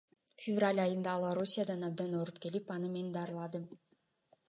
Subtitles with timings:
[0.43, 3.73] Февраль айында ал Орусиядан абдан ооруп келип, аны мен даарыладым.